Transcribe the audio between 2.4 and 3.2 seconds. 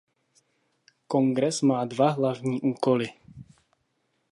úkoly.